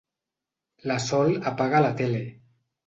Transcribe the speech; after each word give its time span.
La 0.93 0.97
Sol 1.09 1.39
apaga 1.53 1.87
la 1.89 1.95
tele. 2.03 2.25